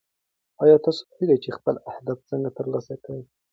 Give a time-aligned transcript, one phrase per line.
[0.63, 3.21] ایا تاسو پوهېږئ چې خپل اهداف څنګه ترلاسه کړئ؟